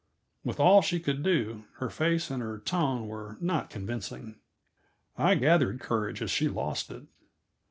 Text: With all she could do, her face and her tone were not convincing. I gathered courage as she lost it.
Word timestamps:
With 0.43 0.59
all 0.59 0.81
she 0.81 0.99
could 0.99 1.21
do, 1.21 1.65
her 1.75 1.91
face 1.91 2.31
and 2.31 2.41
her 2.41 2.57
tone 2.57 3.07
were 3.07 3.37
not 3.39 3.69
convincing. 3.69 4.39
I 5.15 5.35
gathered 5.35 5.79
courage 5.79 6.23
as 6.23 6.31
she 6.31 6.47
lost 6.49 6.89
it. 6.89 7.03